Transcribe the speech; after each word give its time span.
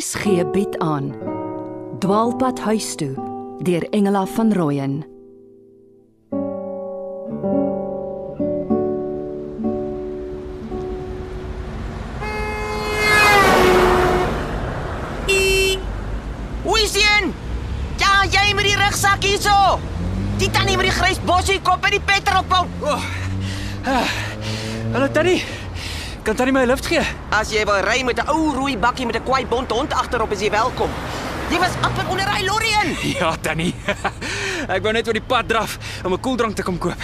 RSG 0.00 0.50
bied 0.52 0.78
aan 0.78 1.12
Dwaalpad 1.98 2.60
huis 2.64 2.94
toe 2.96 3.12
deur 3.62 3.84
Engela 3.90 4.26
van 4.26 4.52
Rooyen 4.52 5.04
Hoe 16.62 16.80
is 16.80 16.94
een? 16.94 17.34
Ja, 17.96 18.24
jy 18.30 18.54
met 18.54 18.64
die 18.64 18.76
rugsak 18.76 19.22
hierso. 19.22 19.78
Die 20.36 20.50
tannie 20.50 20.76
met 20.76 20.88
die 20.88 20.96
grys 20.96 21.20
bossie 21.24 21.60
kop 21.60 21.82
by 21.84 21.92
die 21.98 22.00
petrolpomp. 22.00 22.68
Oh. 22.80 23.04
Ah. 23.84 24.08
Hallo 24.92 25.10
Tannie. 25.12 25.42
Kan 26.22 26.36
Tannie 26.36 26.52
my 26.52 26.62
'n 26.62 26.66
lift 26.68 26.86
gee? 26.86 27.00
As 27.30 27.50
jy 27.50 27.64
wil 27.64 27.80
ry 27.80 28.02
met 28.04 28.18
'n 28.20 28.28
ou 28.28 28.52
rooi 28.54 28.76
bakkie 28.76 29.06
met 29.06 29.16
'n 29.16 29.22
kwai 29.24 29.46
bont 29.46 29.70
hond 29.70 29.92
agterop, 29.92 30.30
is 30.32 30.40
jy 30.40 30.50
welkom. 30.50 30.90
Jy 31.50 31.58
was 31.58 31.72
amper 31.80 32.06
onder 32.08 32.24
daai 32.24 32.44
lorry 32.44 32.72
in. 32.84 32.96
Ja, 33.18 33.36
Tannie. 33.40 33.74
ek 34.74 34.82
wou 34.82 34.92
net 34.92 35.06
oor 35.06 35.12
die 35.16 35.22
pad 35.26 35.48
draf 35.48 35.78
om 36.04 36.12
'n 36.12 36.20
koeldrank 36.20 36.54
te 36.56 36.62
kom 36.62 36.78
koop. 36.78 37.00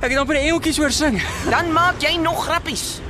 Ek 0.00 0.10
het 0.10 0.18
amper 0.18 0.36
'n 0.36 0.46
engeltjies 0.48 0.76
hoor 0.78 0.90
sing. 0.90 1.22
Dan 1.52 1.72
maak 1.72 2.00
jy 2.00 2.16
nog 2.16 2.44
grappies. 2.44 3.00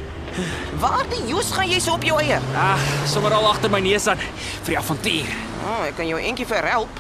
Waar 0.79 1.07
die 1.09 1.27
joes 1.27 1.51
gaan 1.51 1.69
jy 1.69 1.79
so 1.81 1.93
op 1.93 2.03
jou 2.03 2.19
eie? 2.21 2.39
Ah, 2.55 2.79
sommer 3.07 3.33
al 3.33 3.47
agter 3.49 3.71
my 3.71 3.81
neus 3.81 4.07
aan 4.07 4.19
vir 4.63 4.75
die 4.75 4.79
avontuur. 4.79 5.27
Oh, 5.67 5.85
ek 5.87 5.97
kan 5.97 6.07
jou 6.07 6.19
eentjie 6.21 6.47
verhelp. 6.47 6.91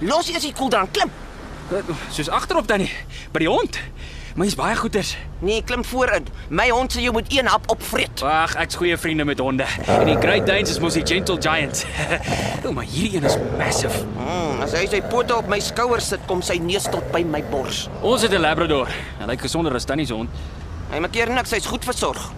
Los 0.00 0.28
eers 0.30 0.42
die 0.42 0.52
koeldrank, 0.52 0.92
klim. 0.92 1.10
Soos 2.10 2.28
agterop 2.28 2.66
Tannie, 2.66 2.92
by 3.32 3.38
die 3.38 3.48
hond. 3.48 3.78
My's 4.38 4.54
baie 4.54 4.76
goeders. 4.78 5.16
Nee, 5.42 5.62
klim 5.66 5.80
voorin. 5.84 6.26
My 6.54 6.68
hond 6.70 6.92
sê 6.94 7.02
jy 7.02 7.10
moet 7.10 7.26
een 7.34 7.48
hap 7.50 7.64
opvreet. 7.74 8.20
Wag, 8.22 8.52
ek's 8.62 8.76
goeie 8.78 8.94
vriende 8.94 9.24
met 9.26 9.40
honde. 9.42 9.66
En 9.90 10.06
die 10.06 10.14
Great 10.20 10.46
Danes 10.46 10.70
is 10.70 10.78
mos 10.78 10.94
die 10.94 11.02
gentle 11.02 11.40
giants. 11.42 11.82
o, 12.62 12.70
maar 12.76 12.86
hierdie 12.86 13.18
een 13.18 13.26
is 13.26 13.34
massive. 13.58 14.04
Mm, 14.14 14.62
as 14.62 14.76
hy 14.78 14.84
sy 14.92 15.00
pote 15.10 15.34
op 15.34 15.50
my 15.50 15.58
skouers 15.58 16.12
sit, 16.14 16.22
kom 16.30 16.44
sy 16.46 16.60
neus 16.62 16.86
tot 16.86 17.10
by 17.10 17.24
my 17.26 17.42
bors. 17.50 17.88
Ons 17.98 18.28
het 18.28 18.38
'n 18.38 18.44
labrador. 18.44 18.86
Hy 19.18 19.26
lyk 19.26 19.42
gesonder 19.42 19.74
as 19.74 19.90
Tannie 19.90 20.06
se 20.06 20.14
hond. 20.14 20.30
Hy 20.94 21.02
maak 21.02 21.18
keer 21.18 21.34
niks, 21.34 21.50
hy's 21.50 21.66
goed 21.66 21.82
versorg. 21.82 22.30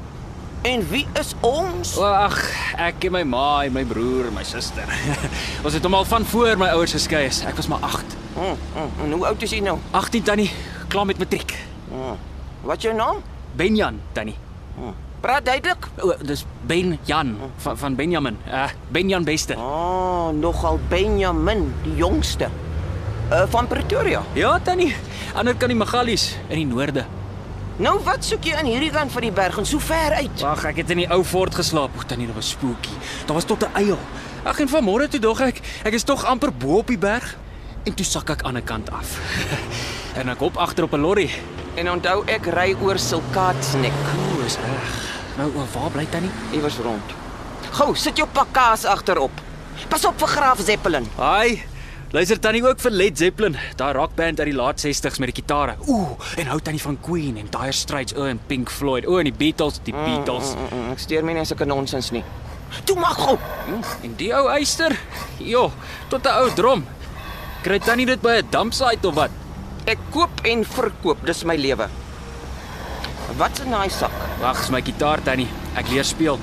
En 0.64 0.88
wie 0.88 1.04
is 1.20 1.36
ons? 1.44 1.94
Wag, 2.00 2.40
ek 2.80 3.04
en 3.04 3.12
my 3.12 3.24
ma 3.28 3.64
en 3.68 3.76
my 3.76 3.84
broer 3.84 4.32
en 4.32 4.38
my 4.40 4.44
suster. 4.44 4.88
Ons 5.64 5.76
het 5.76 5.84
hom 5.84 6.00
al 6.00 6.08
van 6.08 6.24
voor 6.24 6.56
my 6.56 6.72
ouers 6.72 6.96
geskei 6.96 7.26
is. 7.28 7.44
Ek 7.44 7.60
was 7.60 7.68
maar 7.68 7.84
8. 7.84 8.16
Mm, 8.36 8.56
mm, 8.56 9.04
en 9.04 9.12
hoe 9.12 9.26
oud 9.26 9.42
is 9.42 9.52
hy 9.52 9.60
nou? 9.60 9.76
18 9.92 10.22
Tannie, 10.22 10.50
klaar 10.88 11.04
met 11.04 11.18
matriek. 11.18 11.69
Mm. 11.90 12.16
Wat 12.62 12.82
jou 12.82 12.94
naam? 12.94 13.22
Benjan 13.56 14.00
Tannie. 14.12 14.36
Mm. 14.78 14.94
Praat 15.20 15.44
duidelik. 15.44 15.88
O, 16.00 16.14
dis 16.24 16.46
Benjan 16.66 17.36
van 17.56 17.76
van 17.78 17.94
Benjamin. 17.94 18.38
Uh 18.48 18.70
Benjan 18.88 19.24
Beste. 19.24 19.54
Oh, 19.56 20.28
nogal 20.32 20.80
Benjamin, 20.88 21.74
die 21.82 21.94
jongste. 21.94 22.48
Uh 23.30 23.42
van 23.48 23.66
Pretoria. 23.66 24.22
Ja, 24.32 24.58
Tannie. 24.62 24.94
Ander 25.34 25.54
kan 25.56 25.68
die 25.68 25.76
Magalies 25.76 26.36
in 26.48 26.56
die 26.56 26.66
noorde. 26.66 27.04
Nou 27.76 27.98
wat 28.04 28.24
soek 28.24 28.44
jy 28.44 28.56
aan 28.56 28.68
hierdie 28.68 28.90
kant 28.92 29.12
van 29.12 29.24
die 29.24 29.32
berg 29.32 29.58
en 29.58 29.66
so 29.68 29.78
ver 29.80 30.12
uit? 30.12 30.40
Wag, 30.40 30.64
ek 30.72 30.82
het 30.82 30.90
in 30.90 31.04
die 31.04 31.08
ou 31.12 31.20
fort 31.24 31.54
geslaap. 31.54 31.94
O, 31.96 32.04
Tannie, 32.06 32.26
dit 32.28 32.36
was 32.36 32.50
spooky. 32.56 32.96
Daar 33.26 33.36
was 33.36 33.44
tot 33.44 33.64
'n 33.64 33.76
eil. 33.76 33.98
Ag 34.44 34.60
en 34.60 34.68
vanmôre 34.68 35.08
toe 35.08 35.20
dog 35.20 35.40
ek, 35.40 35.60
ek 35.84 35.92
is 35.92 36.04
tog 36.04 36.24
amper 36.24 36.52
bo 36.52 36.78
op 36.80 36.86
die 36.86 36.98
berg 36.98 37.36
en 37.84 37.94
toe 37.94 38.04
sak 38.04 38.30
ek 38.30 38.42
aan 38.42 38.56
'n 38.56 38.64
kant 38.64 38.90
af. 38.90 39.20
en 40.18 40.28
ek 40.28 40.38
hop 40.38 40.56
agter 40.56 40.84
op 40.84 40.92
'n 40.92 41.00
lorry. 41.00 41.30
En 41.78 41.90
onthou 41.90 42.24
ek 42.26 42.46
ry 42.54 42.74
oor 42.82 42.98
Silkaatsnek. 42.98 43.94
O, 44.18 44.44
is 44.46 44.58
reg. 44.58 44.94
Nou, 45.38 45.50
waar 45.54 45.90
bly 45.94 46.06
Tannie? 46.10 46.30
Iewers 46.52 46.78
rond. 46.82 47.14
Gou, 47.70 47.94
sit 47.94 48.18
jou 48.18 48.26
pak 48.32 48.50
kaas 48.52 48.84
agterop. 48.84 49.30
Pas 49.88 50.04
op 50.04 50.18
vir 50.18 50.28
Graaf 50.28 50.60
Zeppelin. 50.66 51.06
Haai. 51.16 51.62
Luister 52.10 52.40
Tannie 52.42 52.64
ook 52.66 52.80
vir 52.82 52.90
Led 52.90 53.18
Zeppelin, 53.18 53.54
daai 53.78 53.92
rockband 53.94 54.40
uit 54.40 54.48
die 54.50 54.54
laat 54.56 54.82
60s 54.82 55.20
met 55.22 55.30
die 55.30 55.36
gitare. 55.36 55.76
Ooh, 55.86 56.16
en 56.42 56.48
hou 56.50 56.56
Tannie 56.58 56.82
van 56.82 56.96
Queen 57.00 57.36
en 57.38 57.46
Dire 57.54 57.72
Straits, 57.72 58.16
o 58.18 58.24
en 58.26 58.40
Pink 58.50 58.70
Floyd, 58.74 59.06
o 59.06 59.20
en 59.22 59.28
die 59.28 59.36
Beatles, 59.36 59.78
die 59.86 59.94
Beatles. 59.94 60.56
Mm, 60.56 60.64
mm, 60.64 60.80
mm, 60.80 60.96
ek 60.96 61.04
steur 61.04 61.22
my 61.22 61.36
nie 61.38 61.44
sulke 61.46 61.68
nonsens 61.70 62.10
nie. 62.10 62.24
Toe 62.84 62.96
maak 62.98 63.14
gou. 63.22 63.36
Mm, 63.68 63.84
en 64.08 64.16
die 64.18 64.32
ou 64.34 64.48
eyster? 64.50 64.96
Jo, 65.38 65.68
tot 66.10 66.26
'n 66.26 66.34
ou 66.42 66.50
drom. 66.58 66.82
Kry 67.62 67.78
Tannie 67.78 68.06
dit 68.06 68.20
by 68.20 68.42
'n 68.42 68.50
dumpsite 68.50 69.06
of 69.06 69.14
wat? 69.14 69.39
Ek 69.90 69.98
koop 70.14 70.44
en 70.46 70.60
verkoop, 70.62 71.22
dis 71.26 71.40
my 71.50 71.56
lewe. 71.58 71.88
Wat's 73.40 73.62
in 73.64 73.72
daai 73.74 73.90
sak? 73.90 74.14
Wag, 74.38 74.60
is 74.62 74.70
my 74.70 74.78
gitaar 74.86 75.18
Tannie. 75.26 75.48
Ek 75.74 75.90
leer 75.90 76.06
speel. 76.06 76.38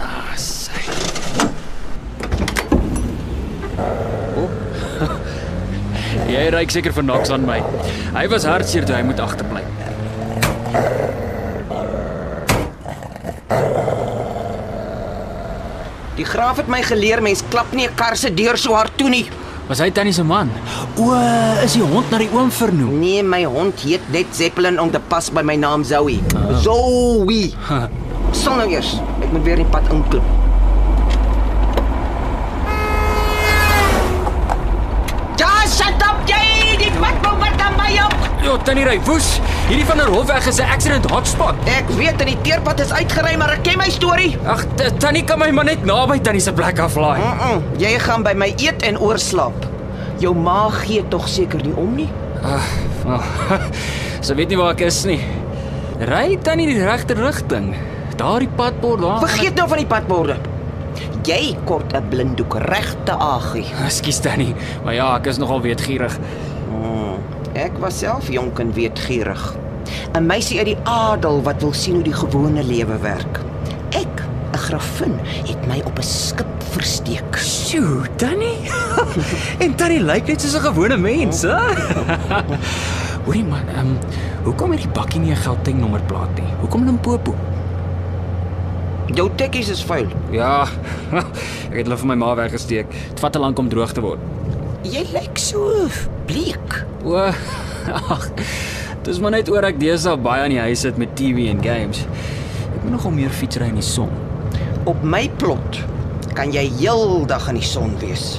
Ah, 0.00 0.32
sy. 0.40 0.80
Oh. 4.40 4.48
Jy 6.32 6.48
ry 6.56 6.64
seker 6.72 6.96
vir 6.96 7.08
niks 7.10 7.36
aan 7.36 7.44
my. 7.44 7.60
Hy 8.16 8.26
was 8.32 8.48
hartseer 8.48 8.88
toe 8.88 8.96
hy 8.96 9.04
moet 9.04 9.20
agterbly. 9.20 9.66
Die 16.16 16.24
graaf 16.24 16.62
het 16.62 16.72
my 16.72 16.80
geleer 16.88 17.20
mens 17.20 17.44
klap 17.52 17.76
nie 17.76 17.84
'n 17.84 17.94
kar 18.00 18.16
se 18.16 18.32
deur 18.32 18.56
so 18.56 18.72
hard 18.72 18.96
toe 18.96 19.12
nie. 19.12 19.26
Was 19.66 19.80
hy 19.82 19.90
Tannie 19.90 20.14
se 20.14 20.22
man? 20.22 20.46
O, 20.94 21.10
is 21.64 21.74
die 21.74 21.82
hond 21.82 22.06
na 22.12 22.20
die 22.22 22.28
oom 22.30 22.52
vernoem? 22.54 23.00
Nee, 23.02 23.22
my 23.26 23.40
hond 23.50 23.80
heet 23.82 24.04
net 24.14 24.30
Zeppelin 24.30 24.78
om 24.78 24.92
te 24.94 25.00
pas 25.10 25.26
by 25.34 25.42
my 25.42 25.56
naam 25.58 25.82
Zoe. 25.82 26.20
Oh. 26.38 26.52
Zoe. 26.62 27.50
Sal 28.30 28.60
nou 28.60 28.68
eers. 28.70 28.92
Ek 29.18 29.32
moet 29.34 29.42
weer 29.42 29.58
die 29.58 29.66
pad 29.66 29.88
inklim. 29.90 30.22
Ja, 35.42 35.50
shut 35.66 36.06
up 36.06 36.22
jy. 36.30 36.78
Die 36.84 36.92
pad 37.00 37.18
kom 37.26 37.42
met 37.42 37.58
aan 37.66 37.74
my 37.80 37.90
op. 38.06 38.14
Jo, 38.46 38.54
Tannie 38.62 38.86
ry 38.86 39.00
woes. 39.10 39.40
Hierdie 39.66 39.86
van 39.88 39.98
der 39.98 40.06
Hofweg 40.14 40.46
is 40.46 40.60
'n 40.62 40.68
accident 40.70 41.10
hotspot. 41.10 41.54
Ek 41.66 41.88
weet 41.98 42.18
dat 42.18 42.26
die 42.26 42.36
teerpad 42.42 42.80
is 42.80 42.92
uitgery, 42.92 43.36
maar 43.36 43.50
ek 43.50 43.62
ken 43.62 43.78
my 43.78 43.90
storie. 43.90 44.36
Ag, 44.46 44.64
Tannie 44.98 45.24
kan 45.24 45.38
my 45.38 45.50
maar 45.50 45.64
net 45.64 45.84
naby 45.84 46.20
Tannie 46.20 46.40
se 46.40 46.52
plek 46.52 46.78
aflaai. 46.78 47.18
Mm 47.18 47.38
-mm. 47.38 47.62
Jy 47.78 47.98
gaan 47.98 48.22
by 48.22 48.32
my 48.36 48.54
eet 48.56 48.82
en 48.82 48.98
oorslaap. 48.98 49.66
Jou 50.18 50.34
ma 50.34 50.68
gee 50.70 51.08
tog 51.08 51.28
seker 51.28 51.62
nie 51.62 51.74
om 51.74 51.94
nie. 51.94 52.08
Ag, 52.42 52.68
oh, 53.06 53.22
sy 54.26 54.34
weet 54.34 54.48
nie 54.48 54.56
waar 54.56 54.70
ek 54.70 54.80
is 54.80 55.04
nie. 55.04 55.20
Ry 55.98 56.38
Tannie 56.42 56.66
die 56.66 56.84
regte 56.84 57.14
rigting. 57.14 57.74
Daardie 58.16 58.48
padbord 58.48 59.00
daar. 59.00 59.18
Vergeet 59.18 59.54
nou 59.54 59.68
van 59.68 59.78
die 59.78 59.86
padborde. 59.86 60.36
Jy 61.24 61.56
kort 61.64 61.92
'n 61.92 62.08
blinddoek 62.08 62.54
regte 62.54 63.12
agie. 63.18 63.66
Ekskuus 63.84 64.18
Tannie, 64.20 64.54
maar 64.84 64.94
ja, 64.94 65.16
ek 65.16 65.26
is 65.26 65.38
nogal 65.38 65.60
weetgierig. 65.60 66.18
Mm, 66.70 67.05
ek 67.56 67.78
was 67.80 67.98
self 67.98 68.28
jonk 68.28 68.60
en 68.60 68.72
weetgierig. 68.76 69.54
'n 70.16 70.26
Meisie 70.26 70.58
uit 70.58 70.72
die 70.74 70.78
adel 70.84 71.42
wat 71.42 71.62
wil 71.62 71.72
sien 71.72 71.94
hoe 71.94 72.04
die 72.04 72.16
gewone 72.16 72.62
lewe 72.64 72.98
werk. 73.00 73.40
Ek, 73.90 74.22
'n 74.52 74.58
grafin, 74.58 75.14
het 75.24 75.66
my 75.66 75.80
op 75.84 75.98
'n 75.98 76.02
skip 76.02 76.62
versteek. 76.76 77.36
Sjoe, 77.36 78.06
Tannie. 78.16 78.58
en 79.64 79.74
Tannie 79.74 80.00
lyk 80.00 80.26
net 80.26 80.40
soos 80.40 80.56
'n 80.56 80.66
gewone 80.68 80.96
mens, 80.96 81.42
hè? 81.42 81.56
Hoorie 83.26 83.44
man, 83.44 83.68
ehm, 83.68 83.86
um, 83.86 83.98
hoekom 84.44 84.70
het 84.70 84.80
die 84.80 84.92
bakkie 84.92 85.20
nie 85.20 85.32
'n 85.32 85.36
Gauteng 85.36 85.80
nommerplaat 85.80 86.34
nie? 86.34 86.50
Hoekom 86.60 86.84
Limpopo? 86.84 87.34
Jou 89.14 89.30
tekkies 89.34 89.68
is 89.68 89.84
vuil. 89.84 90.06
Ja. 90.30 90.66
ek 91.70 91.76
het 91.76 91.86
hulle 91.86 91.96
vir 91.96 92.06
my 92.06 92.14
ma 92.14 92.34
weggesteek. 92.34 92.90
Dit 92.90 93.20
vat 93.20 93.32
te 93.32 93.38
lank 93.38 93.58
om 93.58 93.68
droog 93.68 93.92
te 93.92 94.00
word. 94.00 94.20
Jy 94.82 95.06
lyk 95.12 95.38
so 95.38 95.88
bleek. 96.26 96.84
O, 97.04 97.16
ag. 98.14 98.30
Dis 99.06 99.20
maar 99.22 99.30
net 99.36 99.48
oor 99.52 99.62
ek 99.68 99.78
deesdae 99.78 100.16
baie 100.18 100.42
aan 100.42 100.50
die 100.54 100.62
huis 100.62 100.82
sit 100.82 100.96
met 100.98 101.12
TV 101.18 101.46
en 101.52 101.62
games. 101.62 102.02
Ek 102.74 102.82
moet 102.82 102.96
nogal 102.96 103.14
meer 103.14 103.30
fietsry 103.30 103.68
in 103.70 103.78
die 103.78 103.86
son. 103.86 104.10
Op 104.90 105.02
my 105.06 105.26
plot 105.38 105.80
kan 106.36 106.50
jy 106.54 106.66
heeldag 106.80 107.46
in 107.52 107.60
die 107.60 107.66
son 107.66 107.94
wees. 108.02 108.36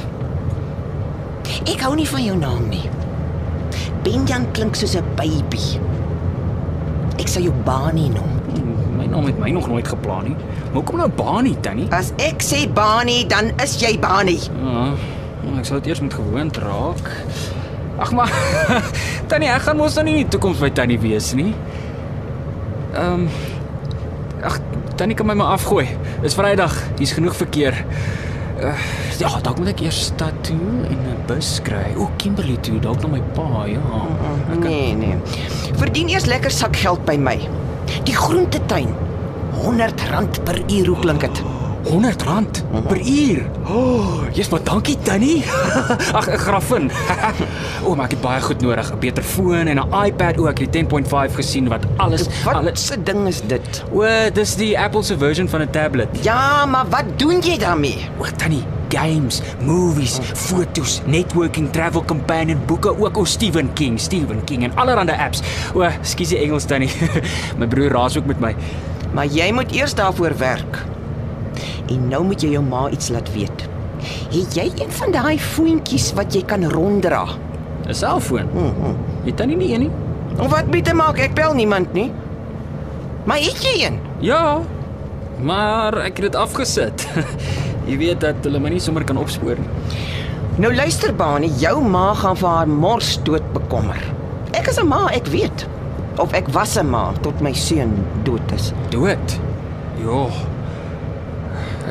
Ek 1.68 1.80
hou 1.86 1.94
nie 1.96 2.08
van 2.08 2.24
jou 2.26 2.36
naam 2.38 2.68
nie. 2.70 2.84
Benjan 4.04 4.46
klink 4.56 4.76
soos 4.76 4.96
'n 4.96 5.08
baby. 5.16 5.64
Ek 7.18 7.28
sal 7.28 7.44
jou 7.44 7.54
Bani 7.66 8.10
noem. 8.10 8.34
My 8.98 9.06
naam 9.06 9.26
het 9.26 9.40
my 9.40 9.50
nog 9.50 9.68
nooit 9.68 9.88
geplan 9.88 10.24
nie. 10.24 10.36
Maar 10.36 10.74
hoekom 10.82 10.98
nou 10.98 11.10
Bani 11.10 11.56
Tannie? 11.62 11.88
As 11.92 12.12
ek 12.18 12.44
sê 12.44 12.68
Bani, 12.74 13.26
dan 13.28 13.52
is 13.64 13.78
jy 13.82 13.98
Bani. 14.00 14.38
Ja, 14.64 14.96
ek 15.58 15.66
sal 15.66 15.80
dit 15.80 15.88
eers 15.88 16.02
moet 16.02 16.14
gewoond 16.14 16.58
raak. 16.58 17.12
Ag 17.98 18.12
maar 18.14 18.32
Tannie, 19.30 19.50
ek 19.50 19.68
gaan 19.68 19.78
mos 19.80 19.98
dan 19.98 20.06
nie 20.06 20.20
in 20.20 20.26
die 20.26 20.32
toekoms 20.38 20.62
by 20.62 20.70
Tannie 20.70 21.00
wees 21.02 21.34
nie. 21.38 21.54
Ehm 22.94 23.26
um, 23.26 23.30
Ag, 24.46 24.60
Tannie 24.98 25.18
kan 25.18 25.26
my 25.26 25.34
maar 25.34 25.56
afgooi. 25.58 25.88
Dis 26.22 26.36
Vrydag. 26.38 26.74
Hier's 27.00 27.16
genoeg 27.18 27.36
verkeer. 27.36 27.74
Uh, 28.58 28.74
ja, 29.18 29.30
dalk 29.46 29.60
moet 29.62 29.72
ek 29.74 29.82
eers 29.86 30.00
stad 30.12 30.34
toe 30.46 30.58
en 30.90 30.98
'n 30.98 31.18
bus 31.30 31.58
kry. 31.66 31.94
O, 31.98 32.10
Kimberley 32.22 32.58
toe, 32.62 32.80
dalk 32.82 33.02
na 33.02 33.12
my 33.18 33.22
pa, 33.34 33.66
ja. 33.70 33.82
Ek 34.54 34.62
nee, 34.62 34.94
nee. 34.98 35.18
Verdien 35.78 36.10
eers 36.10 36.26
lekker 36.26 36.54
sak 36.54 36.76
geld 36.76 37.06
by 37.06 37.18
my. 37.18 37.38
Die 38.06 38.16
groentetuin. 38.16 38.94
R100 39.58 40.44
per 40.46 40.62
uur, 40.70 40.88
hoe 40.94 41.00
klink 41.02 41.22
dit? 41.22 41.42
R100 41.88 42.64
per 42.88 43.00
uur. 43.00 43.46
O, 43.68 43.74
oh, 43.74 44.24
jy's 44.36 44.50
maar 44.52 44.64
dankie 44.64 44.98
Tannie. 45.04 45.44
Ag, 46.18 46.28
'n 46.28 46.38
graffin. 46.38 46.92
o, 47.86 47.96
maar 47.96 48.06
ek 48.06 48.18
het 48.18 48.22
baie 48.22 48.42
goed 48.42 48.62
nodig, 48.62 48.92
'n 48.92 49.00
beter 49.00 49.24
foon 49.24 49.68
en 49.68 49.80
'n 49.80 49.94
iPad. 50.06 50.40
O, 50.40 50.48
ek 50.52 50.60
het 50.60 50.74
die 50.74 50.84
10.5 50.84 51.36
gesien 51.36 51.68
wat 51.68 51.86
alles 51.98 52.28
Wat 52.44 52.56
alles 52.56 52.86
se 52.86 53.04
ding 53.04 53.28
is 53.28 53.42
dit? 53.42 53.84
O, 53.92 54.04
dis 54.34 54.56
die 54.56 54.80
Apple 54.80 55.04
se 55.04 55.18
version 55.18 55.48
van 55.48 55.62
'n 55.62 55.70
tablet. 55.70 56.08
Ja, 56.22 56.66
maar 56.66 56.86
wat 56.90 57.06
doen 57.16 57.40
jy 57.40 57.58
daarmee? 57.58 58.10
O, 58.20 58.26
Tannie, 58.36 58.64
games, 58.90 59.42
movies, 59.60 60.20
foto's, 60.34 61.02
networking, 61.06 61.72
travel 61.72 62.04
companion, 62.06 62.60
boeke, 62.66 63.00
ook 63.00 63.18
o 63.18 63.24
Stephen 63.24 63.74
King, 63.74 64.00
Stephen 64.00 64.44
King 64.44 64.64
en 64.64 64.76
allerlei 64.76 65.18
apps. 65.18 65.42
O, 65.74 65.88
skus 66.02 66.28
die 66.28 66.38
Engels 66.38 66.66
Tannie. 66.66 66.92
My 67.60 67.68
broer 67.68 67.92
raas 67.92 68.18
ook 68.18 68.26
met 68.26 68.40
my. 68.40 68.56
Maar 69.14 69.26
jy 69.26 69.52
moet 69.52 69.72
eers 69.72 69.96
daarvoor 69.96 70.38
werk. 70.38 70.84
En 71.88 72.08
nou 72.08 72.24
moet 72.24 72.42
jy 72.42 72.50
jou 72.50 72.64
ma 72.64 72.90
iets 72.90 73.10
laat 73.10 73.30
weet. 73.34 73.68
Het 74.32 74.56
jy 74.56 74.72
een 74.78 74.92
van 74.92 75.12
daai 75.12 75.40
voetjies 75.40 76.14
wat 76.14 76.34
jy 76.34 76.44
kan 76.46 76.64
ronddra? 76.72 77.26
'n 77.88 77.94
Selfoon. 77.94 78.48
Mhm. 78.54 78.96
Jy 79.24 79.34
Tannie 79.34 79.58
nie 79.58 79.74
een 79.74 79.80
nie? 79.80 79.92
Of 80.40 80.52
wat 80.52 80.70
bitte 80.70 80.94
maak 80.94 81.18
ek 81.20 81.34
bel 81.34 81.54
niemand 81.54 81.94
nie. 81.94 82.12
Maar 83.24 83.38
het 83.38 83.64
jy 83.64 83.86
een? 83.86 84.00
Ja. 84.20 84.60
Maar 85.42 85.98
ek 85.98 86.18
het 86.18 86.32
dit 86.32 86.36
afgesit. 86.36 87.08
Jy 87.90 87.98
weet 87.98 88.20
dat 88.22 88.36
hulle 88.44 88.60
my 88.60 88.70
nie 88.70 88.80
sommer 88.80 89.04
kan 89.04 89.18
opspoor 89.18 89.56
nie. 89.56 89.70
Nou 90.58 90.74
luister 90.76 91.14
Bani, 91.16 91.48
jou 91.62 91.82
ma 91.84 92.14
gaan 92.18 92.36
vir 92.36 92.50
haar 92.50 92.68
mors 92.68 93.20
dood 93.24 93.46
bekommer. 93.54 94.00
Ek 94.52 94.68
is 94.68 94.80
'n 94.82 94.88
ma, 94.88 95.08
ek 95.14 95.28
weet. 95.28 95.68
Of 96.18 96.34
ek 96.34 96.48
was 96.50 96.78
'n 96.78 96.90
ma 96.90 97.14
tot 97.22 97.42
my 97.42 97.54
seun 97.54 97.94
dood 98.24 98.52
is. 98.56 98.74
Dood. 98.90 99.40
Jo. 100.02 100.30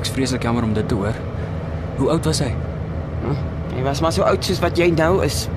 Ek's 0.07 0.15
vreeslik 0.15 0.45
jammer 0.47 0.63
om 0.63 0.71
dit 0.71 0.87
te 0.87 0.95
hoor. 0.95 1.17
Hoe 1.99 2.11
oud 2.13 2.27
was 2.29 2.39
hy? 2.39 2.53
Hy 3.73 3.81
was 3.83 3.99
maar 4.05 4.13
so 4.15 4.23
oud 4.23 4.45
soos 4.47 4.61
wat 4.63 4.79
jy 4.79 4.87
nou 4.95 5.17
is. 5.25 5.49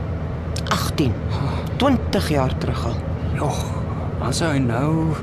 18. 0.73 1.13
20 1.77 2.29
jaar 2.33 2.55
terug 2.57 2.81
al. 2.89 2.97
Jo. 3.37 3.51
Dan 4.17 4.33
sou 4.33 4.49
hy 4.49 4.57
nou 4.63 5.13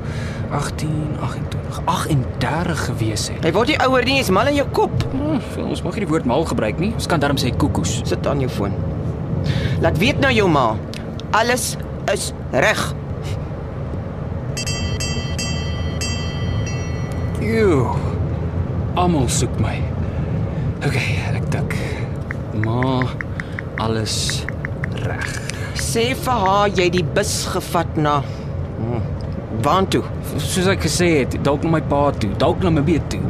18, 0.55 1.19
28, 1.19 1.83
38 1.91 2.85
gewees 2.85 3.27
het. 3.33 3.43
Hy 3.43 3.51
word 3.51 3.73
nie 3.73 3.77
ouer 3.83 4.07
nie, 4.07 4.15
jy's 4.21 4.31
mal 4.31 4.47
in 4.47 4.61
jou 4.61 4.67
kop. 4.79 4.95
Hm, 5.11 5.43
ons 5.67 5.83
mag 5.83 5.99
nie 5.99 6.07
die 6.07 6.11
woord 6.15 6.31
mal 6.31 6.47
gebruik 6.47 6.79
nie. 6.79 6.93
Ons 6.95 7.11
kan 7.11 7.19
darm 7.19 7.35
sê 7.35 7.51
koekoes. 7.51 7.99
Sit 8.07 8.31
aan 8.31 8.47
jou 8.47 8.51
foon. 8.55 8.79
Laat 9.83 9.99
weet 9.99 10.23
nou 10.23 10.31
jou 10.31 10.47
ma. 10.47 10.69
Alles 11.35 11.73
is 12.15 12.31
reg. 12.55 12.93
Ew. 17.43 18.06
Almal 18.97 19.27
soek 19.29 19.53
my. 19.61 19.75
OK, 20.81 20.95
ek 21.37 21.43
dink. 21.53 21.75
Ma, 22.63 23.03
alles 23.83 24.15
reg. 25.03 25.27
Sê 25.77 26.07
vir 26.17 26.39
haar 26.41 26.71
jy 26.73 26.87
die 26.95 27.03
bus 27.13 27.33
gevat 27.53 27.99
na 28.01 28.15
hmm, 28.23 29.03
Waartoe? 29.61 30.01
Soos 30.41 30.69
ek 30.73 30.81
gesê 30.87 31.11
het, 31.19 31.37
dalk 31.45 31.61
na 31.67 31.75
my 31.75 31.83
pa 31.91 32.07
toe, 32.17 32.31
dalk 32.41 32.65
na 32.65 32.73
my 32.73 32.81
beet 32.87 33.05
toe. 33.13 33.21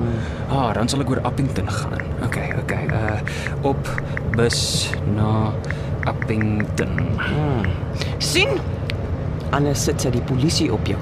Ah, 0.48 0.72
dan 0.78 0.88
sal 0.88 1.04
ek 1.04 1.12
oor 1.12 1.20
Appington 1.28 1.68
gaan. 1.68 2.00
OK, 2.24 2.40
OK. 2.64 2.74
Uh 2.88 3.20
op 3.68 3.92
bus 4.38 4.62
na 5.18 5.52
Appington. 6.08 6.96
sien? 8.24 8.56
Anders 9.52 9.84
sit 9.84 10.00
sy 10.00 10.16
die 10.16 10.24
polisie 10.32 10.72
op 10.72 10.88
jou. 10.88 11.00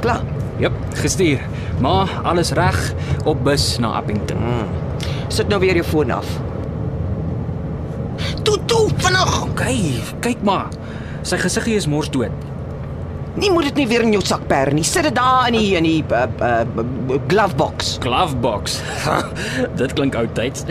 Klaar. 0.00 0.24
Jep, 0.60 0.72
gestuur. 1.04 1.44
Ma, 1.80 2.06
alles 2.22 2.52
reg 2.52 2.94
op 3.24 3.44
bus 3.44 3.78
na 3.78 3.96
Appington. 3.96 4.38
Sit 5.28 5.48
nou 5.48 5.60
weer 5.60 5.74
jou 5.74 5.84
foon 5.84 6.10
af. 6.10 6.26
Toe 8.42 8.58
toe 8.64 8.88
vinnig. 8.96 9.42
OK, 9.42 9.64
kyk 10.20 10.42
maar. 10.42 10.68
Sy 11.22 11.38
gesiggie 11.38 11.78
is 11.78 11.86
mors 11.86 12.10
dood. 12.10 12.32
Nie 13.32 13.48
moet 13.48 13.70
dit 13.70 13.78
nie 13.80 13.86
weer 13.88 14.02
in 14.04 14.12
jou 14.12 14.20
sak 14.26 14.42
per 14.48 14.68
nie. 14.76 14.84
Sit 14.84 15.06
dit 15.08 15.14
daar 15.16 15.46
in 15.48 15.56
die 15.56 15.76
in 15.78 15.86
die 15.86 16.02
uh, 16.12 16.26
uh, 16.44 16.82
glove 17.30 17.56
box. 17.56 17.94
Glovebox. 18.04 18.74
Dit 19.80 19.94
klink 19.96 20.18
oudtyds. 20.20 20.66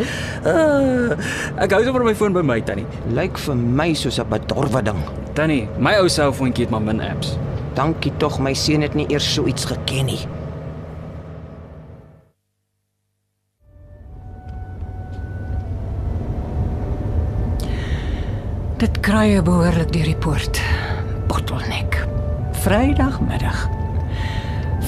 Uh, 0.46 1.18
ek 1.58 1.74
hou 1.74 1.82
sommer 1.88 2.06
my 2.06 2.14
foon 2.18 2.36
by 2.38 2.44
my 2.46 2.60
tannie. 2.62 2.86
Lyk 3.18 3.42
vir 3.48 3.58
my 3.58 3.90
soos 3.98 4.22
'n 4.22 4.30
bedorwe 4.30 4.84
ding. 4.86 5.02
Tannie, 5.34 5.66
my 5.80 5.96
ou 6.04 6.12
selfoontjie 6.12 6.68
het 6.68 6.76
maar 6.76 6.86
min 6.86 7.02
apps. 7.02 7.34
Dankie 7.74 8.14
tog 8.22 8.38
my 8.38 8.54
seun 8.54 8.86
het 8.86 8.94
nie 8.94 9.08
eers 9.10 9.26
so 9.34 9.50
iets 9.50 9.66
geken 9.66 10.06
nie. 10.12 10.22
Dit 18.82 18.96
kruie 19.06 19.38
behoorlik 19.46 19.92
deur 19.94 20.08
die 20.10 20.18
poort. 20.18 20.58
Bottleneck. 21.30 22.00
Vrydagmiddag. 22.64 23.68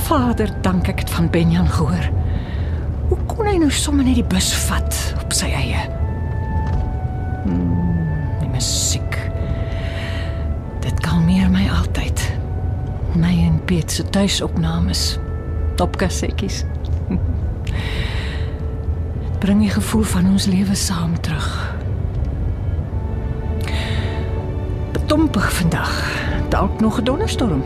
Vader, 0.07 0.49
dank 0.65 0.87
ek 0.89 1.03
het 1.03 1.11
van 1.13 1.27
Benjan 1.29 1.69
gehoor. 1.69 2.07
Hoe 3.11 3.17
kon 3.29 3.45
hy 3.45 3.53
nou 3.61 3.69
sommer 3.69 4.07
net 4.07 4.17
die 4.17 4.25
bus 4.25 4.47
vat 4.65 4.97
op 5.21 5.35
sy 5.37 5.51
eie? 5.53 5.83
Hmm, 7.43 8.09
die 8.39 8.49
musiek. 8.49 9.19
Dit 10.81 10.97
kalmeer 11.05 11.53
my 11.53 11.67
altyd. 11.75 12.25
My 13.13 13.35
en 13.45 13.61
Piet 13.69 13.93
se 13.93 14.07
tuisopnames 14.09 15.19
op 15.77 16.01
kassetjies. 16.01 16.63
Dit 19.21 19.37
bring 19.45 19.61
die 19.61 19.73
gevoel 19.77 20.09
van 20.17 20.33
ons 20.33 20.49
lewe 20.49 20.81
saam 20.81 21.13
terug. 21.21 21.72
Betompig 25.13 25.53
vandag. 25.53 26.11
Dalk 26.49 26.79
nog 26.79 26.99
'n 26.99 27.03
donderstorm. 27.03 27.63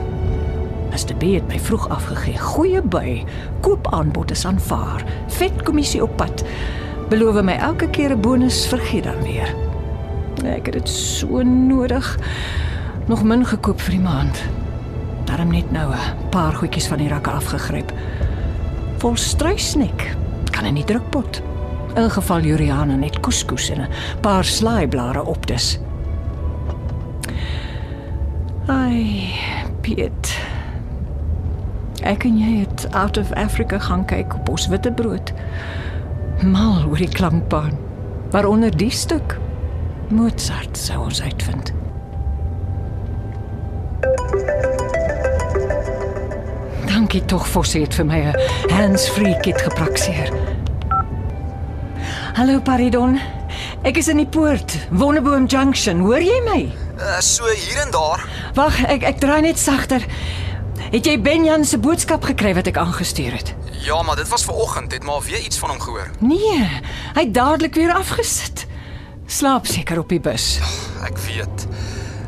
Mr. 0.89 1.15
B 1.15 1.21
het 1.21 1.47
my 1.47 1.59
vroeg 1.59 1.89
afgegee. 1.89 2.37
Goeie 2.37 2.81
by. 2.81 3.25
Koop 3.59 3.87
aanbod 3.93 4.31
is 4.31 4.45
aanvaar. 4.45 5.03
Vet 5.27 5.63
kommissie 5.63 6.03
op 6.03 6.15
pad. 6.15 6.43
Beloof 7.09 7.41
my 7.41 7.53
elke 7.53 7.89
keer 7.89 8.11
'n 8.11 8.21
bonus 8.21 8.67
vergiet 8.67 9.03
dan 9.03 9.21
weer. 9.21 9.55
Ek 10.43 10.65
het 10.65 10.73
dit 10.73 10.89
so 10.89 11.41
nodig. 11.41 12.19
Nog 13.05 13.23
min 13.23 13.45
gekoop 13.45 13.81
vir 13.81 13.91
die 13.91 14.03
maand. 14.03 14.43
Daarom 15.25 15.51
net 15.51 15.71
nou 15.71 15.93
'n 15.93 16.29
paar 16.29 16.53
goedjies 16.53 16.87
van 16.87 16.97
die 16.97 17.07
rakke 17.09 17.29
afgegryp. 17.29 17.93
Vol 18.97 19.15
struisnek. 19.15 20.15
Kan 20.51 20.65
in 20.65 20.75
die 20.75 20.85
drukpot. 20.85 21.41
In 21.95 22.09
geval 22.09 22.41
Juliana 22.41 22.95
net 22.95 23.19
couscous 23.19 23.69
en 23.69 23.81
'n 23.81 23.87
paar 24.21 24.43
slaaiblare 24.43 25.25
op 25.25 25.47
dis. 25.47 25.79
Ai, 28.67 29.31
Piet. 29.81 30.33
Ek 32.03 32.25
en 32.27 32.35
jy 32.35 32.65
het 32.65 32.83
out 32.91 33.17
of 33.17 33.31
Africa 33.39 33.79
gaan 33.79 34.03
kyk 34.05 34.35
op 34.35 34.49
ons 34.49 34.67
witbrood. 34.67 35.31
Mal 36.43 36.83
oor 36.83 36.99
die 36.99 37.07
klankbaan. 37.07 37.77
Waaronder 38.31 38.75
die 38.75 38.91
stuk 38.91 39.37
Mozart 40.11 40.75
sou 40.77 41.05
ons 41.05 41.21
uitvind. 41.23 41.71
Dankie 46.91 47.23
tog 47.25 47.47
Fossie 47.47 47.85
het 47.87 47.95
vir 47.95 48.05
my 48.05 48.19
'n 48.19 48.35
hands-free 48.71 49.39
kit 49.41 49.61
geprakseer. 49.61 50.31
Hallo 52.33 52.59
Paridon. 52.59 53.19
Ek 53.87 53.95
is 54.01 54.09
in 54.11 54.17
die 54.19 54.27
poort, 54.27 54.73
Wonneboom 54.99 55.45
Junction. 55.47 56.01
Hoor 56.03 56.19
jy 56.19 56.41
my? 56.43 56.57
Uh, 56.97 57.21
so 57.23 57.47
hier 57.47 57.77
en 57.79 57.93
daar. 57.95 58.25
Wag, 58.57 58.81
ek 58.83 59.05
ek 59.07 59.21
draai 59.23 59.45
net 59.45 59.61
sagter. 59.61 60.03
Het 60.91 61.07
jy 61.07 61.13
Benjan 61.23 61.63
se 61.63 61.79
boodskap 61.79 62.27
gekry 62.27 62.51
wat 62.57 62.67
ek 62.67 62.81
aangestuur 62.81 63.37
het? 63.37 63.53
Ja, 63.85 64.01
maar 64.03 64.19
dit 64.19 64.27
was 64.27 64.43
ver 64.43 64.59
oggend, 64.59 64.91
het 64.91 65.07
maar 65.07 65.23
weer 65.23 65.39
iets 65.39 65.61
van 65.63 65.71
hom 65.71 65.79
gehoor. 65.79 66.11
Nee, 66.19 66.67
hy 67.15 67.23
het 67.29 67.33
dadelik 67.37 67.79
weer 67.79 67.95
afgesit. 67.95 68.65
Slaap 69.23 69.71
seker 69.71 70.03
op 70.03 70.11
die 70.11 70.19
bus. 70.19 70.57
Ek 71.07 71.15
weet. 71.29 71.67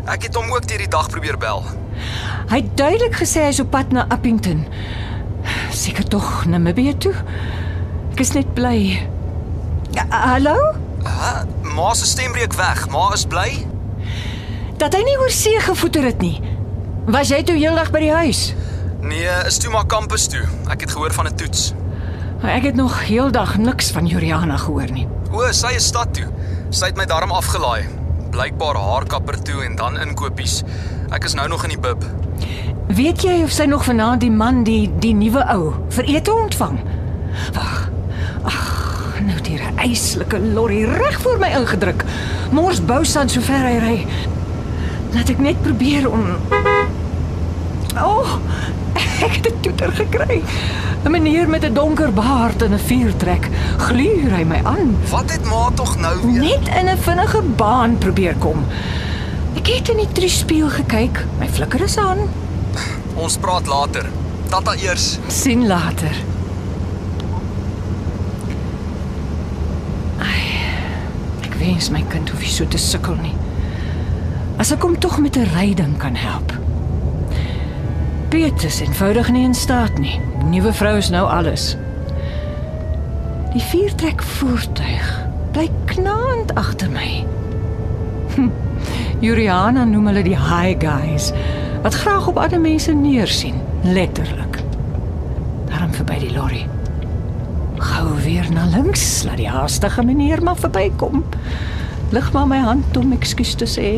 Ek 0.07 0.29
het 0.29 0.39
hom 0.39 0.55
ook 0.55 0.63
deur 0.63 0.87
die 0.87 0.91
dag 0.95 1.11
probeer 1.11 1.35
bel. 1.43 1.65
Hy 2.53 2.63
het 2.63 2.75
duidelik 2.79 3.19
gesê 3.19 3.49
hy's 3.49 3.59
op 3.59 3.75
pad 3.75 3.91
na 3.91 4.07
Appington. 4.07 4.63
Seker 5.75 6.07
tog 6.07 6.45
Namibië 6.47 6.95
toe. 7.03 7.17
Ek 8.13 8.23
is 8.23 8.37
net 8.39 8.55
bly. 8.55 9.01
Ja, 9.91 10.07
hallo? 10.07 10.55
Uh, 11.03 11.41
ma 11.75 11.93
se 11.93 12.05
stem 12.05 12.31
breek 12.31 12.53
weg. 12.53 12.89
Ma 12.89 13.09
is 13.13 13.25
bly. 13.25 13.65
Dat 14.77 14.93
hy 14.95 15.03
nie 15.03 15.17
oor 15.19 15.31
see 15.33 15.59
gevoeter 15.59 16.03
het 16.03 16.21
nie. 16.23 16.39
Was 17.09 17.31
jy 17.33 17.43
toe 17.43 17.55
heeldag 17.57 17.91
by 17.91 17.99
die 17.99 18.13
huis? 18.13 18.53
Nee, 19.01 19.31
is 19.47 19.57
toe 19.57 19.71
maar 19.71 19.87
kampus 19.87 20.27
toe. 20.27 20.43
Ek 20.71 20.81
het 20.85 20.91
gehoor 20.91 21.13
van 21.13 21.27
'n 21.27 21.35
toets. 21.35 21.73
Ek 22.43 22.63
het 22.63 22.75
nog 22.75 22.95
heeldag 23.07 23.57
niks 23.57 23.91
van 23.91 24.07
Juliana 24.07 24.57
gehoor 24.57 24.91
nie. 24.91 25.07
O, 25.31 25.51
sy 25.51 25.75
is 25.75 25.85
stad 25.85 26.13
toe. 26.13 26.27
Sy 26.69 26.85
het 26.85 26.97
my 26.97 27.05
darm 27.05 27.31
afgelaai. 27.31 27.87
Blykbaar 28.31 28.75
haarkapper 28.75 29.41
toe 29.41 29.63
en 29.65 29.75
dan 29.75 29.99
inkopies. 29.99 30.63
Ek 31.11 31.23
is 31.23 31.33
nou 31.33 31.47
nog 31.47 31.63
in 31.63 31.69
die 31.69 31.79
bib. 31.79 32.05
Weet 32.87 33.21
jy 33.21 33.43
of 33.43 33.51
sy 33.51 33.65
nog 33.65 33.83
vanaand 33.85 34.21
die 34.21 34.31
man 34.31 34.63
die 34.63 34.89
die 34.99 35.13
nuwe 35.13 35.43
ou 35.53 35.73
vir 35.89 36.03
ete 36.03 36.33
ontvang? 36.33 36.79
Wag. 37.53 37.78
Eislike 39.83 40.39
lorry 40.53 40.83
reg 40.83 41.19
voor 41.21 41.39
my 41.39 41.49
ingedruk. 41.59 42.05
Mors 42.51 42.81
Bousan 42.85 43.29
so 43.29 43.41
ver 43.41 43.65
hy 43.65 43.77
ry. 43.83 43.97
Laat 45.13 45.29
ek 45.29 45.39
net 45.39 45.61
probeer 45.61 46.09
om 46.09 46.35
O, 47.99 48.21
oh, 48.21 48.35
ek 49.25 49.39
het 49.39 49.47
'n 49.49 49.59
toeter 49.61 49.91
gekry. 49.91 50.43
'n 51.03 51.11
Meneer 51.11 51.49
met 51.49 51.63
'n 51.63 51.73
donker 51.73 52.13
baard 52.13 52.61
en 52.61 52.73
'n 52.73 52.79
vuurtrek 52.79 53.49
gluur 53.77 54.31
hy 54.35 54.43
my 54.43 54.61
aan. 54.63 54.97
Wat 55.09 55.31
het 55.31 55.45
ma 55.45 55.69
tog 55.73 55.97
nou 55.97 56.15
weer? 56.23 56.41
Net 56.41 56.67
in 56.79 56.87
'n 56.89 56.97
vinnige 56.97 57.41
baan 57.41 57.97
probeer 57.97 58.35
kom. 58.35 58.65
Ek 59.55 59.67
het 59.67 59.89
in 59.89 59.97
die 59.97 60.11
triespieël 60.11 60.69
gekyk. 60.69 61.25
My 61.39 61.47
flikker 61.47 61.81
is 61.81 61.97
aan. 61.97 62.17
Ons 63.15 63.37
praat 63.37 63.67
later. 63.67 64.05
Tata 64.49 64.73
eers. 64.75 65.17
sien 65.27 65.67
later. 65.67 66.15
Ai, 70.19 70.43
ek 71.41 71.53
wens 71.69 71.89
my 71.93 72.01
kind 72.09 72.29
hoef 72.33 72.45
so 72.49 72.65
te 72.67 72.79
sukkel 72.81 73.17
nie. 73.21 73.35
As 74.59 74.71
ek 74.73 74.83
hom 74.83 74.97
tog 74.97 75.19
met 75.21 75.37
'n 75.37 75.49
ryding 75.53 75.97
kan 75.97 76.15
help. 76.15 76.53
Piet 78.29 78.63
is 78.63 78.81
eenvoudig 78.81 79.29
nie 79.31 79.43
in 79.43 79.53
staat 79.53 79.97
nie. 79.97 80.19
Nuwe 80.49 80.73
vrou 80.73 80.97
is 80.97 81.09
nou 81.09 81.25
alles. 81.27 81.77
Die 83.53 83.61
viertrek 83.61 84.21
voertuig 84.21 85.07
bly 85.51 85.69
knaand 85.85 86.55
agter 86.55 86.89
my. 86.89 87.25
Juliana 89.25 89.85
noem 89.85 90.07
hulle 90.07 90.23
die 90.23 90.37
high 90.37 90.77
guys 90.79 91.31
wat 91.81 91.93
graag 91.93 92.27
op 92.27 92.37
ander 92.37 92.59
mense 92.59 92.93
neersien, 92.93 93.61
letterlik. 93.83 94.61
Daarom 95.69 95.93
verby 95.93 96.19
die 96.19 96.33
lorry. 96.33 96.65
Gou 97.79 98.07
weer 98.23 98.47
na 98.51 98.65
links, 98.67 99.23
laat 99.23 99.37
die 99.39 99.49
haastige 99.49 100.03
meneer 100.03 100.43
maar 100.43 100.57
verbykom. 100.59 101.23
Lig 102.11 102.31
maar 102.33 102.47
my 102.49 102.57
hand 102.63 102.97
om 102.97 103.11
ekskuus 103.15 103.53
te 103.59 103.67
sê. 103.69 103.89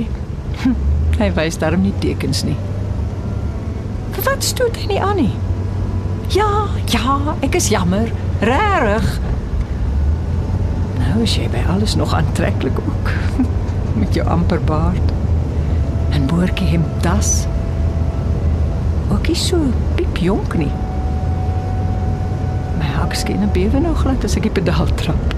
Hm, 0.64 0.76
Hy 1.22 1.30
wys 1.38 1.58
daarom 1.62 1.82
nie 1.86 1.94
tekens 2.02 2.44
nie. 2.48 2.56
Wat 4.26 4.44
stoot 4.46 4.78
hy 4.82 4.88
nie 4.90 5.02
aan 5.02 5.18
nie? 5.22 5.34
Ja, 6.34 6.48
ja, 6.94 7.18
ek 7.46 7.56
is 7.60 7.68
jammer. 7.74 8.10
Regtig. 8.42 9.08
Nou 11.02 11.22
is 11.26 11.36
jy 11.38 11.48
by 11.52 11.62
alles 11.74 11.96
nog 12.00 12.14
aantreklik 12.18 12.78
ook. 12.80 13.12
Met 14.02 14.14
jou 14.18 14.26
amper 14.30 14.62
baard. 14.66 15.14
En 16.16 16.26
boortjie 16.32 16.68
hemdas. 16.76 17.46
Ook 19.12 19.28
nie 19.28 19.38
so 19.38 19.60
piepjonk 20.00 20.56
nie. 20.62 20.72
My 22.82 22.88
hakskene 22.88 23.46
bewe 23.54 23.80
nou 23.80 23.94
glad 23.94 24.24
as 24.26 24.34
ek 24.40 24.48
die 24.48 24.56
pedaal 24.58 24.90
trap. 24.98 25.36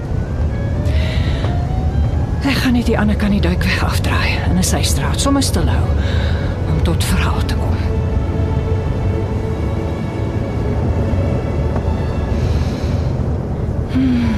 Ek 2.44 2.56
gaan 2.62 2.72
net 2.76 2.88
die 2.88 2.96
ander 2.96 3.18
kant 3.20 3.36
die 3.36 3.42
duikweg 3.44 3.82
afdraai 3.84 4.38
in 4.48 4.56
'n 4.56 4.64
systraat, 4.64 5.20
sommer 5.20 5.44
stil 5.44 5.68
hou 5.68 5.88
om 6.72 6.80
tot 6.88 7.04
verhaal 7.04 7.44
te 7.44 7.54
kom. 7.60 7.76
Hmm. 13.92 14.34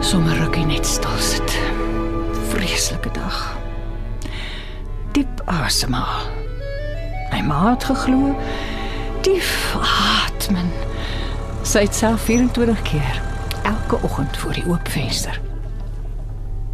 Sommer 0.00 0.36
rukkie 0.44 0.66
net 0.66 0.86
stil 0.86 1.18
sit. 1.18 1.58
Vreeslike 2.52 3.10
dag. 3.16 3.56
Diep 5.12 5.42
asemhaal. 5.46 6.28
My 7.32 7.40
ma 7.42 7.70
het 7.70 7.84
geglo 7.84 8.36
diep 9.24 9.80
atmen. 9.80 10.70
Sy 11.64 11.86
het 11.86 11.96
self 11.96 12.26
24 12.28 12.82
keer 12.82 13.22
elke 13.64 13.96
oggend 14.04 14.36
voor 14.36 14.52
die 14.52 14.64
oop 14.68 14.88
venster. 14.88 15.40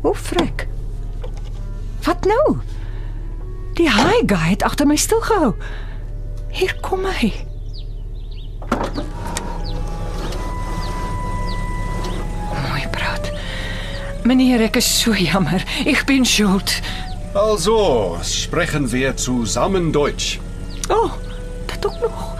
Hoe 0.00 0.14
frek. 0.14 0.66
Wat 2.02 2.24
nou? 2.24 2.56
Die 3.78 3.90
high 3.90 4.22
guy 4.26 4.48
het 4.50 4.62
agter 4.62 4.86
my 4.86 4.96
stilgehou. 4.96 5.54
Hier 6.50 6.74
kom 6.82 7.04
hy. 7.06 7.30
Mooi 12.66 12.88
praat. 12.90 13.30
Meneer, 14.26 14.66
ek 14.66 14.80
is 14.82 14.90
so 15.00 15.14
jammer. 15.14 15.62
Ek 15.86 16.02
bin 16.10 16.26
schuld. 16.26 16.80
Also, 17.34 18.18
sprechen 18.26 18.90
wir 18.90 19.14
zusammen 19.16 19.92
Deutsch. 19.92 20.40
Oh, 20.88 21.12
dit 21.66 21.86
ook 21.86 22.00
nog. 22.00 22.39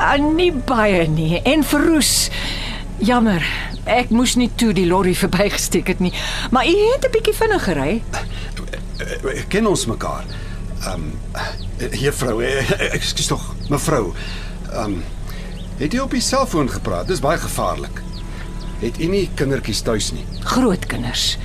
Ah, 0.00 0.16
nie 0.34 0.52
baie 0.52 1.04
nie. 1.08 1.40
En 1.44 1.64
verroes. 1.64 2.30
Jammer. 3.04 3.44
Ek 3.84 4.10
moes 4.10 4.34
nie 4.40 4.48
toe 4.56 4.72
die 4.76 4.86
lorry 4.88 5.12
verbygesteek 5.24 5.88
het 5.92 6.00
nie. 6.00 6.12
Maar 6.50 6.66
u 6.68 6.74
het 6.92 7.04
'n 7.06 7.12
bietjie 7.12 7.34
vinnig 7.34 7.64
gery. 7.64 8.02
Eh, 8.98 9.42
Ken 9.48 9.66
ons 9.66 9.86
mekaar? 9.86 10.24
Ehm 10.80 10.92
um, 10.92 11.88
juffrou, 11.92 12.40
eh, 12.44 12.92
ekskuus 12.94 13.26
tog, 13.26 13.54
mevrou. 13.68 14.12
Ehm 14.72 14.84
um, 14.84 15.04
het 15.78 15.92
jy 15.92 15.98
op 16.00 16.10
die 16.10 16.20
selfoon 16.20 16.70
gepraat? 16.70 17.06
Dis 17.08 17.20
baie 17.20 17.38
gevaarlik. 17.38 18.02
Het 18.80 19.00
u 19.00 19.06
nie 19.06 19.28
kindertjies 19.34 19.80
tuis 19.80 20.12
nie? 20.12 20.24
Groot 20.40 20.86
kinders. 20.86 21.38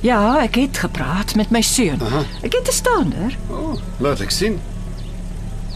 Ja, 0.00 0.38
ek 0.42 0.54
het 0.54 0.78
gepraat 0.78 1.34
met 1.34 1.50
my 1.50 1.60
seun. 1.62 2.00
Aha. 2.02 2.24
Ek 2.42 2.52
het 2.52 2.68
'n 2.68 2.72
staander. 2.72 3.36
O, 3.50 3.54
oh, 3.54 3.78
laat 3.98 4.20
ek 4.20 4.30
sien. 4.30 4.60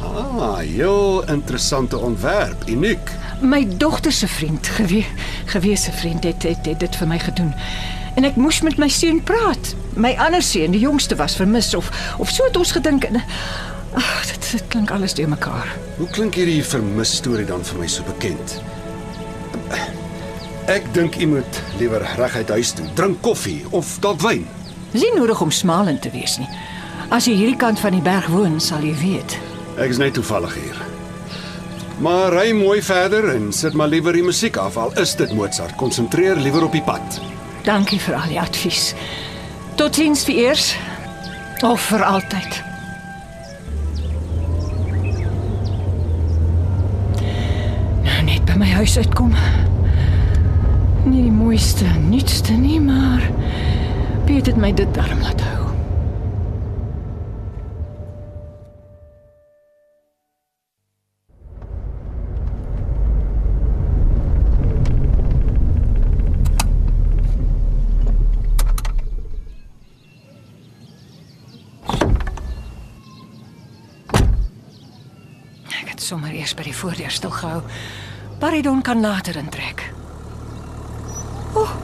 Ah, 0.03 0.57
heel 0.59 1.23
interessante 1.27 1.99
ontwerp, 1.99 2.69
uniek. 2.69 3.11
My 3.41 3.69
dogter 3.77 4.13
se 4.13 4.29
vriend, 4.29 4.67
gewe 4.67 5.05
gewese 5.45 5.93
vriend 5.93 6.25
het, 6.25 6.43
het 6.43 6.67
het 6.67 6.81
dit 6.81 6.97
vir 6.97 7.07
my 7.09 7.19
gedoen. 7.19 7.55
En 8.15 8.25
ek 8.25 8.37
moes 8.37 8.61
met 8.61 8.77
my 8.77 8.89
seun 8.89 9.23
praat. 9.23 9.75
My 9.97 10.13
ander 10.19 10.43
seun, 10.43 10.75
die 10.75 10.83
jongste 10.83 11.17
was 11.17 11.37
vermis 11.37 11.75
of 11.75 11.91
of 12.19 12.31
so 12.31 12.45
het 12.45 12.57
ons 12.57 12.73
gedink. 12.73 13.09
Ag, 13.95 14.27
dit, 14.27 14.51
dit 14.51 14.67
klink 14.69 14.91
alles 14.91 15.15
deur 15.15 15.29
mekaar. 15.29 15.69
Hoe 15.97 16.09
klink 16.09 16.35
hierdie 16.35 16.65
vermis 16.65 17.17
storie 17.17 17.47
dan 17.47 17.65
vir 17.65 17.79
my 17.79 17.89
so 17.89 18.05
bekend? 18.09 18.59
Ek 20.71 20.87
dink 20.95 21.17
u 21.19 21.27
moet 21.27 21.63
liewer 21.79 22.05
reguit 22.17 22.49
huis 22.49 22.73
toe, 22.73 22.87
drink 22.95 23.21
koffie 23.21 23.65
of 23.71 23.97
dalk 24.01 24.21
wyn. 24.23 24.47
Dis 24.93 25.03
nie 25.03 25.15
nodig 25.17 25.41
om 25.41 25.51
smalend 25.51 26.03
te 26.05 26.13
wees 26.15 26.39
nie. 26.39 26.49
As 27.13 27.27
jy 27.29 27.35
hierdie 27.37 27.59
kant 27.61 27.81
van 27.81 27.97
die 27.97 28.05
berg 28.05 28.29
woon, 28.33 28.61
sal 28.61 28.85
jy 28.87 28.95
weet. 29.01 29.52
Ek 29.81 29.89
is 29.89 29.99
net 30.01 30.15
toevallig 30.15 30.55
hier. 30.55 30.81
Maar 32.03 32.33
ry 32.35 32.53
mooi 32.57 32.83
verder 32.83 33.29
en 33.35 33.53
sit 33.53 33.77
maar 33.79 33.89
liewer 33.89 34.13
die 34.13 34.25
musiek 34.25 34.57
af 34.61 34.77
al 34.77 34.93
is 35.01 35.15
dit 35.17 35.33
Mozart. 35.33 35.77
Konsentreer 35.81 36.37
liewer 36.37 36.65
op 36.65 36.73
die 36.73 36.83
pad. 36.83 37.21
Dankie 37.65 38.01
vir 38.01 38.19
al 38.19 38.29
die 38.29 38.41
advies. 38.41 38.93
Totiens 39.81 40.25
vir 40.29 40.41
eers 40.49 40.73
of 41.65 41.81
vir 41.89 42.05
altyd. 42.05 42.61
Nou 48.03 48.21
net 48.29 48.45
by 48.51 48.59
my 48.61 48.73
huis 48.77 48.99
uitkom. 48.99 49.33
Nie 51.07 51.23
die 51.23 51.35
mooiste, 51.35 51.89
nuutste 52.11 52.53
nie, 52.59 52.81
maar 52.81 53.25
Piet 54.27 54.47
het 54.47 54.57
my 54.57 54.71
dit 54.75 54.95
darm 54.95 55.23
laat 55.23 55.41
hou. 55.43 55.62
Eers 76.43 76.57
by 76.59 76.67
die 76.67 76.77
voordeur 76.77 77.11
stil 77.15 77.31
gehou. 77.31 77.63
Paridon 78.43 78.83
kan 78.83 79.01
later 79.01 79.39
intrek. 79.39 79.85
O, 81.55 81.63
oh, 81.63 81.75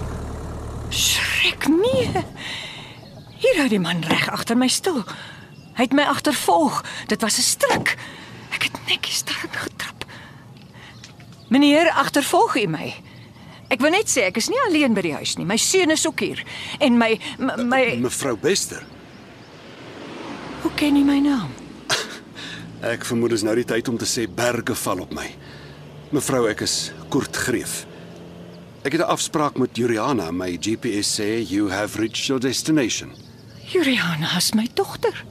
schrik 0.90 1.68
nee. 1.70 2.24
Hier 3.38 3.60
hou 3.60 3.68
die 3.70 3.82
man 3.82 4.02
reg 4.02 4.26
agter 4.34 4.58
my 4.58 4.68
stil. 4.72 5.04
Hy 5.78 5.86
het 5.86 5.94
my 5.94 6.08
agtervolg. 6.10 6.82
Dit 7.06 7.22
was 7.22 7.38
'n 7.38 7.46
struik. 7.46 7.94
Ek 8.50 8.62
het 8.66 8.74
netjies 8.88 9.24
daarin 9.24 9.54
getrap. 9.54 10.04
Meneer, 11.48 11.90
agtervolg 11.90 12.56
u 12.56 12.66
my? 12.66 12.94
Ek 13.68 13.80
wil 13.80 13.90
net 13.90 14.08
sê 14.08 14.24
ek 14.26 14.36
is 14.36 14.48
nie 14.48 14.60
alleen 14.66 14.94
by 14.94 15.00
die 15.00 15.14
huis 15.14 15.36
nie. 15.36 15.44
My 15.44 15.56
seun 15.56 15.90
is 15.90 16.06
ook 16.06 16.20
hier 16.20 16.42
en 16.80 16.98
my 16.98 17.20
my, 17.38 17.56
my 17.56 17.96
Mevrou 18.00 18.36
Bester, 18.36 18.82
Hoe 20.62 20.72
ken 20.74 20.96
jy 20.96 21.04
my 21.04 21.20
naam? 21.20 21.57
Ek 22.82 23.04
vermoed 23.04 23.30
dis 23.35 23.42
nou 23.42 23.54
die 23.58 23.66
tyd 23.66 23.88
om 23.88 23.99
te 23.99 24.06
sê 24.06 24.26
berge 24.30 24.75
val 24.75 25.02
op 25.02 25.14
my. 25.14 25.26
Mevrou, 26.14 26.47
ek 26.50 26.62
is 26.64 26.92
Kurt 27.11 27.37
Greef. 27.37 27.87
Ek 28.85 28.92
het 28.92 29.02
'n 29.02 29.11
afspraak 29.11 29.58
met 29.58 29.76
Juliana. 29.76 30.30
My 30.30 30.56
GPS 30.56 31.18
sê 31.18 31.42
you 31.42 31.70
have 31.70 31.99
reached 31.99 32.26
your 32.28 32.40
destination. 32.40 33.11
Juliana 33.66 34.37
is 34.37 34.54
my 34.54 34.68
dogter. 34.75 35.25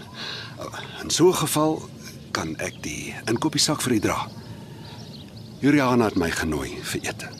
In 1.02 1.10
so 1.10 1.28
'n 1.28 1.34
geval 1.34 1.88
kan 2.32 2.56
ek 2.58 2.82
die 2.82 3.14
inkopiesak 3.26 3.82
vir 3.82 3.92
u 3.92 3.98
dra. 3.98 4.28
Juliana 5.60 6.04
het 6.04 6.16
my 6.16 6.30
genooi 6.30 6.78
vir 6.82 7.00
ete. 7.02 7.39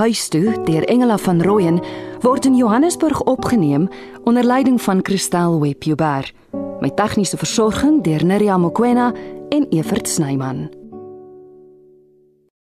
Huis 0.00 0.28
toe 0.28 0.62
deur 0.64 0.84
Engela 0.88 1.18
van 1.18 1.42
Rooyen 1.42 1.80
word 2.20 2.44
in 2.44 2.56
Johannesburg 2.56 3.22
opgeneem 3.22 3.88
onder 4.24 4.44
leiding 4.44 4.82
van 4.82 5.00
Christel 5.02 5.60
Webber. 5.60 6.32
Met 6.80 6.96
tegniese 6.96 7.36
versorging 7.36 8.02
deur 8.02 8.24
Neriya 8.24 8.58
Mkwena 8.58 9.12
en 9.48 9.66
Evert 9.68 10.08
Snyman. 10.08 10.79